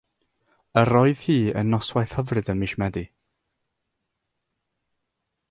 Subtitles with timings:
[0.81, 3.05] Yr oedd hi yn noswaith hyfryd ym mis Medi.